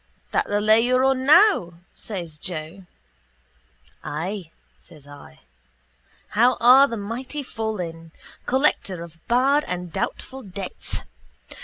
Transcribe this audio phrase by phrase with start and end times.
[0.31, 1.73] —That the lay you're on now?
[1.93, 2.87] says Joe.
[4.03, 5.41] —Ay, says I.
[6.29, 8.11] How are the mighty fallen!
[8.47, 11.03] Collector of bad and doubtful debts.